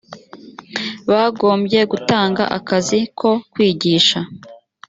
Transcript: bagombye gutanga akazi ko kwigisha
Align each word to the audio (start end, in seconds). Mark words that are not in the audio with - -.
bagombye 1.09 1.79
gutanga 1.91 2.43
akazi 2.57 2.99
ko 3.19 3.29
kwigisha 3.51 4.19